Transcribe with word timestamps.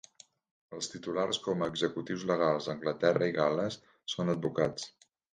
Els 0.75 0.87
titulats 0.91 1.39
com 1.47 1.59
a 1.59 1.67
executius 1.73 2.23
legals 2.31 2.69
a 2.69 2.71
Anglaterra 2.73 3.27
i 3.33 3.35
Gal·les 3.35 3.77
són 4.15 4.33
advocats. 4.35 4.89